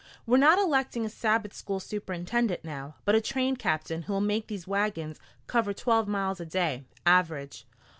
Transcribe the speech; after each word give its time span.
"We're 0.25 0.37
not 0.37 0.57
electing 0.57 1.05
a 1.05 1.09
Sabbath 1.09 1.53
school 1.53 1.79
superintendent 1.79 2.65
now, 2.65 2.95
but 3.05 3.13
a 3.13 3.21
train 3.21 3.55
captain 3.55 4.01
who'll 4.01 4.19
make 4.19 4.47
these 4.47 4.65
wagons 4.67 5.19
cover 5.45 5.73
twelve 5.75 6.07
miles 6.07 6.39
a 6.39 6.45
day, 6.47 6.85
average. 7.05 7.67